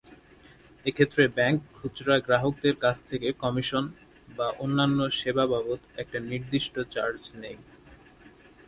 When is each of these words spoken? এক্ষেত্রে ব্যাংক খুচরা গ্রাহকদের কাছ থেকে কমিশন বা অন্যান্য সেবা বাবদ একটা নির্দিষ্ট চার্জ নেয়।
এক্ষেত্রে 0.85 1.23
ব্যাংক 1.37 1.59
খুচরা 1.73 2.15
গ্রাহকদের 2.19 2.75
কাছ 2.75 2.97
থেকে 3.09 3.27
কমিশন 3.43 3.85
বা 4.37 4.47
অন্যান্য 4.63 4.99
সেবা 5.19 5.45
বাবদ 5.47 5.79
একটা 5.97 6.17
নির্দিষ্ট 6.29 6.75
চার্জ 6.93 7.21
নেয়। 7.41 7.59